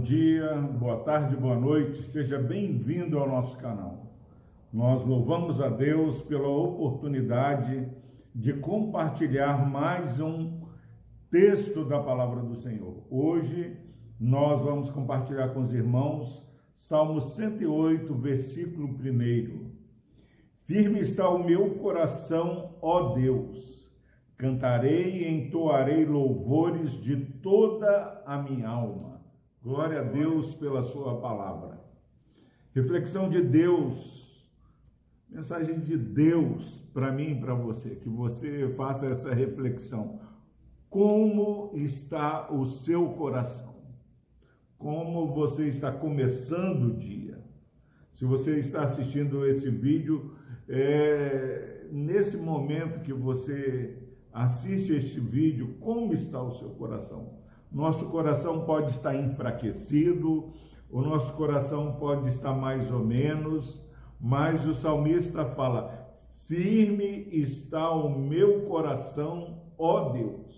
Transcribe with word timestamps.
dia, 0.00 0.54
boa 0.54 1.00
tarde, 1.00 1.36
boa 1.36 1.56
noite, 1.56 2.02
seja 2.02 2.38
bem-vindo 2.38 3.18
ao 3.18 3.28
nosso 3.28 3.56
canal. 3.58 4.06
Nós 4.72 5.04
louvamos 5.04 5.60
a 5.60 5.68
Deus 5.68 6.22
pela 6.22 6.48
oportunidade 6.48 7.86
de 8.34 8.54
compartilhar 8.54 9.68
mais 9.68 10.18
um 10.18 10.62
texto 11.30 11.84
da 11.84 12.00
palavra 12.00 12.40
do 12.40 12.56
Senhor. 12.56 13.04
Hoje 13.10 13.76
nós 14.18 14.62
vamos 14.62 14.88
compartilhar 14.88 15.50
com 15.50 15.60
os 15.60 15.74
irmãos 15.74 16.42
Salmo 16.74 17.20
108, 17.20 18.14
versículo 18.14 18.88
1. 18.88 19.70
Firme 20.66 21.00
está 21.00 21.28
o 21.28 21.44
meu 21.44 21.74
coração, 21.74 22.74
ó 22.80 23.14
Deus. 23.14 23.92
Cantarei 24.38 25.24
e 25.24 25.28
entoarei 25.28 26.06
louvores 26.06 26.92
de 26.92 27.16
toda 27.16 28.22
a 28.24 28.38
minha 28.38 28.68
alma 28.68 29.19
Glória 29.62 30.00
a 30.00 30.02
Deus 30.02 30.54
pela 30.54 30.82
sua 30.82 31.20
palavra. 31.20 31.78
Reflexão 32.74 33.28
de 33.28 33.42
Deus, 33.42 34.48
mensagem 35.28 35.80
de 35.80 35.98
Deus 35.98 36.78
para 36.94 37.12
mim 37.12 37.32
e 37.32 37.40
para 37.40 37.52
você, 37.52 37.94
que 37.96 38.08
você 38.08 38.70
faça 38.70 39.06
essa 39.06 39.34
reflexão. 39.34 40.18
Como 40.88 41.72
está 41.74 42.50
o 42.50 42.64
seu 42.64 43.10
coração? 43.10 43.74
Como 44.78 45.26
você 45.26 45.68
está 45.68 45.92
começando 45.92 46.84
o 46.84 46.96
dia? 46.96 47.44
Se 48.14 48.24
você 48.24 48.58
está 48.58 48.84
assistindo 48.84 49.46
esse 49.46 49.68
vídeo, 49.68 50.36
é, 50.66 51.86
nesse 51.92 52.38
momento 52.38 53.02
que 53.02 53.12
você 53.12 53.98
assiste 54.32 54.94
este 54.94 55.20
vídeo, 55.20 55.76
como 55.80 56.14
está 56.14 56.42
o 56.42 56.54
seu 56.54 56.70
coração? 56.70 57.39
Nosso 57.72 58.06
coração 58.06 58.64
pode 58.64 58.90
estar 58.90 59.14
enfraquecido, 59.14 60.52
o 60.90 61.00
nosso 61.00 61.32
coração 61.34 61.92
pode 61.92 62.28
estar 62.28 62.52
mais 62.52 62.90
ou 62.90 62.98
menos, 62.98 63.80
mas 64.20 64.66
o 64.66 64.74
salmista 64.74 65.44
fala: 65.44 66.10
firme 66.48 67.28
está 67.30 67.90
o 67.92 68.10
meu 68.10 68.62
coração, 68.62 69.62
ó 69.78 70.10
Deus. 70.10 70.50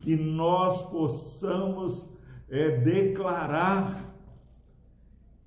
Que 0.00 0.16
nós 0.16 0.82
possamos 0.90 2.10
é, 2.48 2.78
declarar 2.78 4.10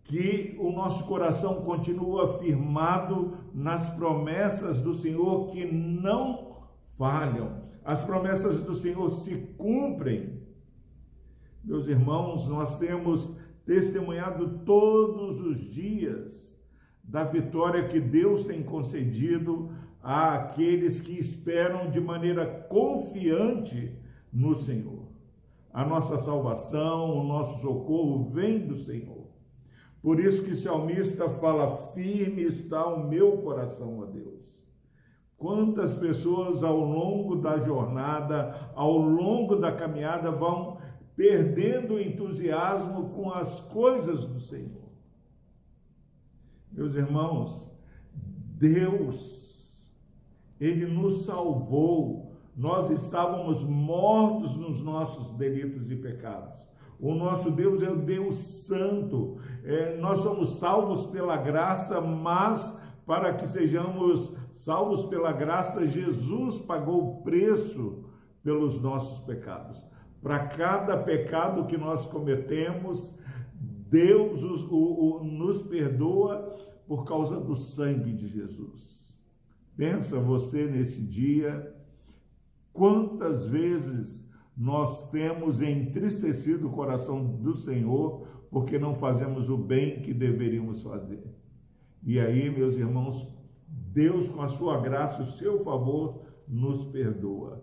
que 0.04 0.56
o 0.60 0.72
nosso 0.72 1.04
coração 1.06 1.64
continua 1.64 2.38
firmado 2.38 3.38
nas 3.54 3.86
promessas 3.96 4.80
do 4.80 4.94
Senhor 4.94 5.50
que 5.52 5.66
não 5.66 6.64
falham 6.98 7.63
as 7.84 8.04
promessas 8.04 8.62
do 8.64 8.76
Senhor 8.76 9.12
se 9.22 9.36
cumprem. 9.58 10.42
Meus 11.64 11.88
irmãos, 11.88 12.48
nós 12.48 12.78
temos 12.78 13.36
testemunhado 13.66 14.60
todos 14.66 15.40
os 15.40 15.60
dias 15.60 16.54
da 17.04 17.24
vitória 17.24 17.88
que 17.88 18.00
Deus 18.00 18.46
tem 18.46 18.64
concedido 18.64 19.72
àqueles 20.02 21.02
que 21.02 21.18
esperam 21.18 21.90
de 21.90 22.00
maneira 22.00 22.46
confiante 22.46 23.98
no 24.32 24.56
Senhor. 24.56 25.08
A 25.72 25.86
nossa 25.86 26.18
salvação, 26.18 27.18
o 27.18 27.24
nosso 27.24 27.62
socorro 27.62 28.24
vem 28.30 28.60
do 28.60 28.78
Senhor. 28.78 29.28
Por 30.02 30.20
isso 30.20 30.44
que 30.44 30.52
o 30.52 30.58
salmista 30.58 31.30
fala: 31.30 31.92
firme 31.94 32.44
está 32.44 32.86
o 32.86 33.08
meu 33.08 33.38
coração, 33.38 34.00
ó 34.00 34.06
Deus. 34.06 34.53
Quantas 35.44 35.94
pessoas 35.96 36.64
ao 36.64 36.80
longo 36.80 37.36
da 37.36 37.60
jornada, 37.60 38.72
ao 38.74 38.98
longo 38.98 39.58
da 39.58 39.74
caminhada, 39.74 40.32
vão 40.32 40.78
perdendo 41.18 41.96
o 41.96 42.00
entusiasmo 42.00 43.10
com 43.10 43.30
as 43.30 43.60
coisas 43.60 44.24
do 44.24 44.40
Senhor. 44.40 44.88
Meus 46.72 46.96
irmãos, 46.96 47.70
Deus, 48.58 49.70
Ele 50.62 50.86
nos 50.86 51.26
salvou. 51.26 52.38
Nós 52.56 52.90
estávamos 52.90 53.64
mortos 53.64 54.56
nos 54.56 54.82
nossos 54.82 55.30
delitos 55.36 55.92
e 55.92 55.96
pecados. 55.98 56.66
O 56.98 57.14
nosso 57.14 57.52
Deus 57.52 57.84
é 57.84 57.92
o 57.92 57.98
Deus 57.98 58.38
Santo. 58.38 59.40
É, 59.66 59.98
nós 59.98 60.22
somos 60.22 60.58
salvos 60.58 61.06
pela 61.08 61.36
graça, 61.36 62.00
mas 62.00 62.82
para 63.06 63.34
que 63.34 63.46
sejamos 63.46 64.32
salvos 64.54 65.06
pela 65.08 65.32
graça, 65.32 65.88
Jesus 65.88 66.60
pagou 66.60 67.04
o 67.04 67.24
preço 67.24 68.06
pelos 68.44 68.82
nossos 68.82 69.20
pecados. 69.20 69.78
Para 70.22 70.48
cada 70.48 70.98
pecado 70.98 71.66
que 71.66 71.78
nós 71.78 72.06
cometemos, 72.06 73.18
Deus 73.90 74.44
o, 74.44 74.76
o, 74.76 75.24
nos 75.24 75.62
perdoa 75.64 76.50
por 76.88 77.06
causa 77.06 77.40
do 77.40 77.56
sangue 77.56 78.14
de 78.14 78.28
Jesus. 78.28 79.14
Pensa 79.76 80.20
você 80.20 80.66
nesse 80.66 81.02
dia, 81.02 81.76
quantas 82.72 83.46
vezes 83.48 84.24
nós 84.56 85.10
temos 85.10 85.62
entristecido 85.62 86.68
o 86.68 86.72
coração 86.72 87.24
do 87.24 87.56
Senhor 87.56 88.28
porque 88.52 88.78
não 88.78 88.94
fazemos 88.94 89.50
o 89.50 89.58
bem 89.58 90.02
que 90.04 90.14
deveríamos 90.14 90.84
fazer. 90.84 91.24
E 92.06 92.20
aí, 92.20 92.52
meus 92.52 92.76
irmãos, 92.76 93.28
Deus, 93.94 94.28
com 94.30 94.42
a 94.42 94.48
sua 94.48 94.80
graça 94.80 95.24
o 95.24 95.32
seu 95.34 95.64
favor, 95.64 96.22
nos 96.48 96.86
perdoa. 96.86 97.62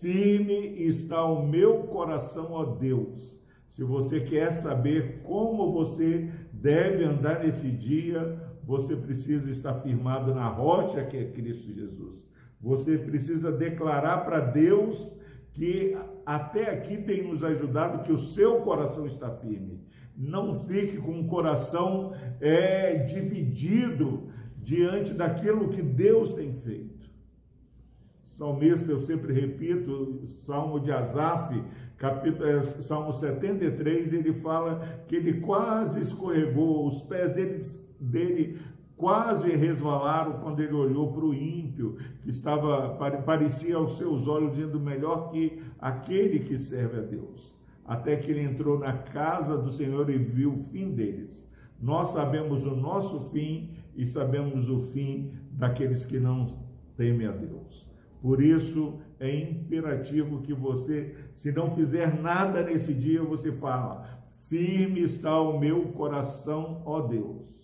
Firme 0.00 0.84
está 0.84 1.24
o 1.24 1.46
meu 1.46 1.84
coração, 1.84 2.52
ó 2.52 2.64
Deus. 2.64 3.38
Se 3.68 3.82
você 3.84 4.20
quer 4.20 4.52
saber 4.52 5.22
como 5.22 5.72
você 5.72 6.30
deve 6.52 7.04
andar 7.04 7.40
nesse 7.40 7.70
dia, 7.70 8.38
você 8.64 8.96
precisa 8.96 9.50
estar 9.50 9.74
firmado 9.74 10.34
na 10.34 10.48
rocha 10.48 11.04
que 11.04 11.16
é 11.16 11.30
Cristo 11.30 11.72
Jesus. 11.72 12.26
Você 12.60 12.98
precisa 12.98 13.50
declarar 13.50 14.24
para 14.24 14.40
Deus 14.40 15.12
que 15.52 15.96
até 16.24 16.70
aqui 16.70 16.96
tem 16.98 17.26
nos 17.26 17.42
ajudado, 17.42 18.04
que 18.04 18.12
o 18.12 18.18
seu 18.18 18.60
coração 18.60 19.06
está 19.06 19.30
firme. 19.30 19.80
Não 20.16 20.64
fique 20.66 20.98
com 20.98 21.20
o 21.20 21.26
coração 21.26 22.12
é, 22.40 22.94
dividido 23.04 24.28
diante 24.62 25.12
daquilo 25.12 25.68
que 25.68 25.82
Deus 25.82 26.32
tem 26.34 26.52
feito. 26.52 27.10
Salmista, 28.30 28.90
eu 28.90 29.00
sempre 29.00 29.32
repito, 29.32 30.22
Salmo 30.40 30.80
de 30.80 30.90
Asaf, 30.90 31.62
capítulo, 31.98 32.46
é, 32.46 32.62
Salmo 32.62 33.12
73, 33.12 34.12
ele 34.12 34.32
fala 34.32 35.02
que 35.06 35.16
ele 35.16 35.40
quase 35.40 36.00
escorregou, 36.00 36.86
os 36.86 37.02
pés 37.02 37.34
dele, 37.34 37.64
dele 38.00 38.58
quase 38.96 39.50
resvalaram 39.50 40.40
quando 40.40 40.60
ele 40.60 40.72
olhou 40.72 41.12
para 41.12 41.24
o 41.24 41.34
ímpio, 41.34 41.98
que 42.22 42.30
estava, 42.30 42.94
parecia 43.26 43.76
aos 43.76 43.98
seus 43.98 44.26
olhos, 44.28 44.54
dizendo 44.54 44.80
melhor 44.80 45.30
que 45.30 45.60
aquele 45.78 46.40
que 46.40 46.56
serve 46.56 46.98
a 46.98 47.02
Deus. 47.02 47.54
Até 47.84 48.16
que 48.16 48.30
ele 48.30 48.42
entrou 48.42 48.78
na 48.78 48.92
casa 48.92 49.58
do 49.58 49.72
Senhor 49.72 50.08
e 50.08 50.16
viu 50.16 50.52
o 50.52 50.64
fim 50.70 50.92
deles. 50.92 51.46
Nós 51.80 52.12
sabemos 52.12 52.64
o 52.64 52.76
nosso 52.76 53.28
fim 53.30 53.76
e 53.96 54.06
sabemos 54.06 54.68
o 54.68 54.90
fim 54.92 55.32
daqueles 55.52 56.04
que 56.04 56.18
não 56.18 56.46
temem 56.96 57.26
a 57.26 57.32
Deus. 57.32 57.90
Por 58.20 58.42
isso 58.42 59.00
é 59.18 59.34
imperativo 59.34 60.42
que 60.42 60.54
você, 60.54 61.14
se 61.34 61.50
não 61.50 61.74
fizer 61.74 62.20
nada 62.20 62.62
nesse 62.62 62.94
dia, 62.94 63.22
você 63.22 63.50
fala: 63.52 64.22
firme 64.48 65.02
está 65.02 65.40
o 65.40 65.58
meu 65.58 65.88
coração, 65.88 66.82
ó 66.84 67.00
Deus. 67.00 67.62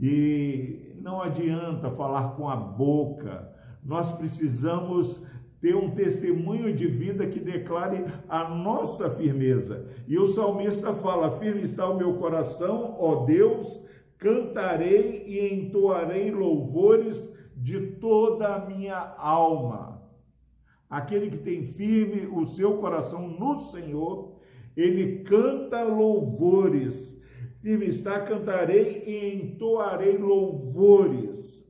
E 0.00 0.94
não 1.00 1.22
adianta 1.22 1.90
falar 1.90 2.34
com 2.36 2.48
a 2.48 2.56
boca, 2.56 3.50
nós 3.82 4.12
precisamos 4.12 5.22
ter 5.60 5.74
um 5.74 5.92
testemunho 5.92 6.74
de 6.74 6.86
vida 6.86 7.26
que 7.26 7.40
declare 7.40 8.04
a 8.28 8.50
nossa 8.50 9.08
firmeza. 9.08 9.86
E 10.06 10.18
o 10.18 10.26
salmista 10.26 10.92
fala: 10.94 11.38
Firme 11.38 11.62
está 11.62 11.88
o 11.88 11.96
meu 11.96 12.14
coração, 12.14 12.96
ó 12.98 13.24
Deus, 13.24 13.80
cantarei 14.24 15.22
e 15.26 15.54
entoarei 15.54 16.30
louvores 16.30 17.30
de 17.54 17.78
toda 17.96 18.54
a 18.54 18.66
minha 18.66 18.96
alma. 19.18 20.02
Aquele 20.88 21.28
que 21.28 21.36
tem 21.36 21.62
firme 21.74 22.26
o 22.26 22.46
seu 22.46 22.78
coração 22.78 23.28
no 23.28 23.70
Senhor, 23.70 24.40
ele 24.74 25.18
canta 25.24 25.82
louvores. 25.82 27.20
Firme 27.56 27.86
está, 27.86 28.18
cantarei 28.20 29.02
e 29.06 29.34
entoarei 29.34 30.16
louvores 30.16 31.62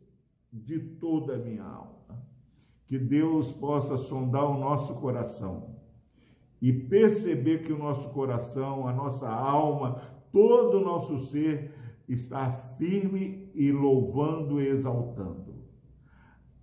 de 0.53 0.79
toda 0.79 1.35
a 1.35 1.39
minha 1.39 1.65
alma 1.65 1.95
que 2.87 2.99
Deus 2.99 3.51
possa 3.51 3.97
sondar 3.97 4.49
o 4.49 4.61
nosso 4.61 4.95
coração 4.95 5.75
e 6.63 6.73
perceber 6.73 7.65
que 7.65 7.73
o 7.73 7.79
nosso 7.79 8.11
coração, 8.11 8.87
a 8.87 8.93
nossa 8.93 9.29
alma, 9.29 10.01
todo 10.31 10.79
o 10.79 10.85
nosso 10.85 11.19
ser 11.27 11.73
está 12.09 12.51
firme 12.77 13.51
e 13.55 13.73
louvando 13.73 14.61
e 14.61 14.69
exaltando. 14.69 15.55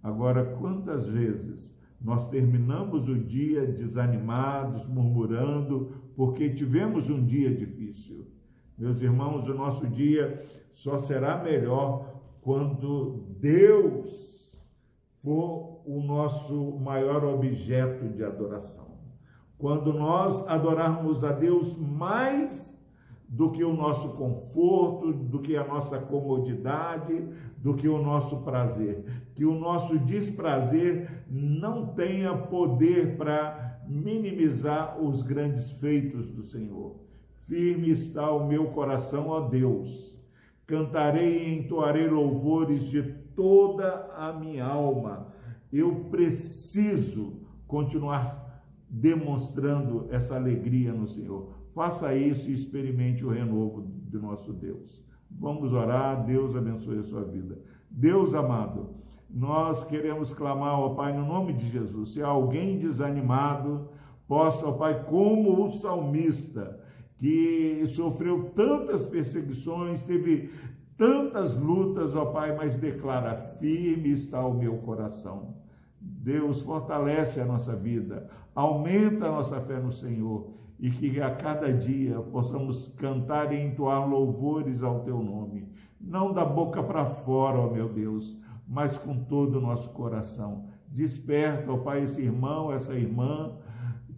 Agora, 0.04 0.44
quantas 0.58 1.08
vezes 1.08 1.78
nós 2.00 2.30
terminamos 2.30 3.08
o 3.08 3.16
dia 3.16 3.66
desanimados, 3.66 4.88
murmurando 4.88 5.94
porque 6.16 6.50
tivemos 6.50 7.10
um 7.10 7.24
dia 7.24 7.54
difícil. 7.56 8.26
Meus 8.78 9.00
irmãos, 9.02 9.48
o 9.48 9.54
nosso 9.54 9.86
dia 9.88 10.44
só 10.74 10.98
será 10.98 11.38
melhor 11.38 12.22
quando 12.42 13.24
Deus 13.40 14.52
for 15.22 15.84
o 15.86 16.02
nosso 16.02 16.80
maior 16.80 17.24
objeto 17.24 18.10
de 18.10 18.24
adoração. 18.24 18.98
Quando 19.58 19.94
nós 19.94 20.48
adorarmos 20.48 21.24
a 21.24 21.32
Deus 21.32 21.78
mais 21.78 22.71
do 23.32 23.50
que 23.50 23.64
o 23.64 23.74
nosso 23.74 24.10
conforto, 24.10 25.14
do 25.14 25.40
que 25.40 25.56
a 25.56 25.66
nossa 25.66 25.98
comodidade, 25.98 27.30
do 27.58 27.74
que 27.74 27.88
o 27.88 28.04
nosso 28.04 28.42
prazer. 28.42 29.06
Que 29.34 29.46
o 29.46 29.58
nosso 29.58 29.98
desprazer 29.98 31.24
não 31.30 31.88
tenha 31.96 32.36
poder 32.36 33.16
para 33.16 33.80
minimizar 33.88 35.02
os 35.02 35.22
grandes 35.22 35.72
feitos 35.72 36.30
do 36.30 36.44
Senhor. 36.44 36.98
Firme 37.48 37.90
está 37.90 38.30
o 38.30 38.46
meu 38.46 38.66
coração, 38.72 39.30
ó 39.30 39.40
Deus. 39.48 40.14
Cantarei 40.68 41.48
e 41.48 41.60
entoarei 41.60 42.10
louvores 42.10 42.84
de 42.84 43.02
toda 43.34 44.12
a 44.14 44.34
minha 44.34 44.66
alma. 44.66 45.34
Eu 45.72 46.08
preciso 46.12 47.40
continuar 47.66 48.62
demonstrando 48.90 50.08
essa 50.12 50.36
alegria 50.36 50.92
no 50.92 51.08
Senhor 51.08 51.61
Faça 51.74 52.14
isso 52.14 52.50
e 52.50 52.54
experimente 52.54 53.26
o 53.26 53.30
renovo 53.30 53.82
do 53.82 54.22
nosso 54.22 54.52
Deus. 54.52 55.02
Vamos 55.30 55.72
orar, 55.72 56.26
Deus 56.26 56.56
abençoe 56.56 57.00
a 57.00 57.04
sua 57.04 57.24
vida. 57.24 57.58
Deus 57.90 58.34
amado, 58.34 58.96
nós 59.30 59.84
queremos 59.86 60.34
clamar 60.34 60.76
ao 60.76 60.96
Pai 60.96 61.14
no 61.14 61.26
nome 61.26 61.54
de 61.54 61.70
Jesus. 61.70 62.14
Se 62.14 62.22
alguém 62.22 62.78
desanimado, 62.78 63.90
possa, 64.28 64.68
ó 64.68 64.74
Pai, 64.74 65.04
como 65.06 65.64
o 65.64 65.72
salmista, 65.72 66.80
que 67.18 67.86
sofreu 67.88 68.52
tantas 68.56 69.06
perseguições, 69.06 70.04
teve 70.04 70.52
tantas 70.98 71.56
lutas, 71.56 72.16
ó 72.16 72.26
Pai, 72.26 72.56
mas 72.56 72.76
declara: 72.76 73.36
firme 73.60 74.10
está 74.10 74.46
o 74.46 74.54
meu 74.54 74.78
coração. 74.80 75.56
Deus 76.00 76.62
fortalece 76.62 77.40
a 77.40 77.46
nossa 77.46 77.76
vida, 77.76 78.30
aumenta 78.54 79.28
a 79.28 79.32
nossa 79.32 79.62
fé 79.62 79.80
no 79.80 79.92
Senhor 79.92 80.61
e 80.82 80.90
que 80.90 81.22
a 81.22 81.30
cada 81.36 81.72
dia 81.72 82.20
possamos 82.20 82.88
cantar 82.98 83.54
e 83.54 83.62
entoar 83.62 84.10
louvores 84.10 84.82
ao 84.82 85.02
teu 85.02 85.22
nome, 85.22 85.70
não 86.00 86.34
da 86.34 86.44
boca 86.44 86.82
para 86.82 87.06
fora, 87.06 87.60
ó 87.60 87.72
meu 87.72 87.88
Deus, 87.88 88.36
mas 88.68 88.98
com 88.98 89.24
todo 89.26 89.60
o 89.60 89.62
nosso 89.62 89.92
coração. 89.92 90.66
Desperta, 90.88 91.72
ó 91.72 91.78
Pai, 91.78 92.02
esse 92.02 92.20
irmão, 92.20 92.74
essa 92.74 92.96
irmã 92.96 93.60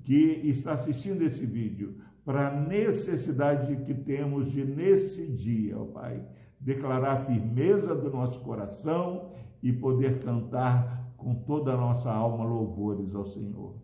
que 0.06 0.39
está 0.45 0.71
assistindo 0.71 1.21
esse 1.21 1.45
vídeo, 1.45 1.98
para 2.24 2.48
a 2.48 2.51
necessidade 2.51 3.75
que 3.83 3.94
temos 3.94 4.50
de, 4.50 4.63
nesse 4.63 5.27
dia, 5.27 5.77
ó 5.77 5.83
Pai, 5.83 6.24
declarar 6.62 7.18
a 7.18 7.25
firmeza 7.25 7.94
do 7.94 8.09
nosso 8.09 8.39
coração 8.39 9.31
e 9.62 9.74
poder 9.74 10.19
cantar 10.19 11.12
com 11.18 11.36
toda 11.36 11.74
a 11.74 11.77
nossa 11.77 12.09
alma 12.09 12.45
louvores 12.45 13.13
ao 13.13 13.25
Senhor. 13.25 13.75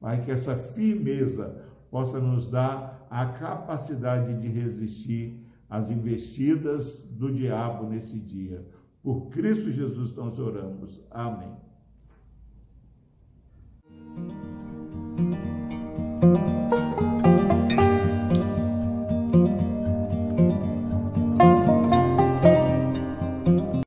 Pai, 0.00 0.20
que 0.20 0.32
essa 0.32 0.56
firmeza 0.56 1.73
possa 1.94 2.18
nos 2.18 2.48
dar 2.48 3.06
a 3.08 3.24
capacidade 3.26 4.40
de 4.40 4.48
resistir 4.48 5.46
às 5.70 5.88
investidas 5.88 7.04
do 7.04 7.30
diabo 7.32 7.88
nesse 7.88 8.18
dia. 8.18 8.66
Por 9.00 9.28
Cristo 9.28 9.70
Jesus 9.70 10.12
nós 10.16 10.36
oramos. 10.40 11.00
Amém. 11.08 11.54